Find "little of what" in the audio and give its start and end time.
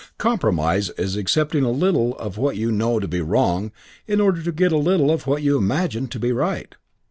1.69-2.57, 4.77-5.43